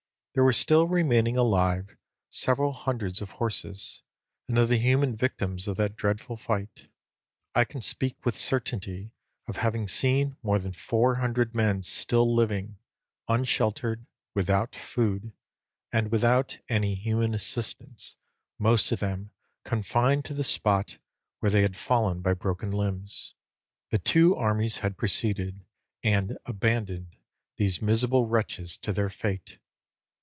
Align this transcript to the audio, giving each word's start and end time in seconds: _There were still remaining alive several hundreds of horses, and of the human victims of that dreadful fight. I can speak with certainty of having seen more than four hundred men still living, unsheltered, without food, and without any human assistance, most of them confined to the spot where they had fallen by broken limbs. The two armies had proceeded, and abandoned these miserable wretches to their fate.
_There 0.33 0.45
were 0.45 0.53
still 0.53 0.87
remaining 0.87 1.35
alive 1.35 1.97
several 2.29 2.71
hundreds 2.71 3.21
of 3.21 3.31
horses, 3.31 4.01
and 4.47 4.57
of 4.57 4.69
the 4.69 4.77
human 4.77 5.13
victims 5.13 5.67
of 5.67 5.75
that 5.75 5.97
dreadful 5.97 6.37
fight. 6.37 6.87
I 7.53 7.65
can 7.65 7.81
speak 7.81 8.25
with 8.25 8.37
certainty 8.37 9.11
of 9.45 9.57
having 9.57 9.89
seen 9.89 10.37
more 10.41 10.57
than 10.57 10.71
four 10.71 11.15
hundred 11.15 11.53
men 11.53 11.83
still 11.83 12.33
living, 12.33 12.77
unsheltered, 13.27 14.05
without 14.33 14.73
food, 14.73 15.33
and 15.91 16.09
without 16.13 16.59
any 16.69 16.95
human 16.95 17.33
assistance, 17.33 18.15
most 18.57 18.93
of 18.93 19.01
them 19.01 19.31
confined 19.65 20.23
to 20.25 20.33
the 20.33 20.45
spot 20.45 20.97
where 21.41 21.49
they 21.51 21.61
had 21.63 21.75
fallen 21.75 22.21
by 22.21 22.33
broken 22.33 22.71
limbs. 22.71 23.35
The 23.89 23.99
two 23.99 24.33
armies 24.37 24.77
had 24.77 24.95
proceeded, 24.95 25.65
and 26.05 26.37
abandoned 26.45 27.17
these 27.57 27.81
miserable 27.81 28.25
wretches 28.29 28.77
to 28.77 28.93
their 28.93 29.09
fate. 29.09 29.57